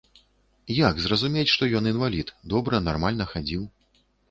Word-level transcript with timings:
Як 0.77 0.95
зразумець, 1.03 1.51
што 1.55 1.69
ён 1.81 1.91
інвалід, 1.93 2.33
добра, 2.55 2.83
нармальна 2.91 3.31
хадзіў. 3.37 3.71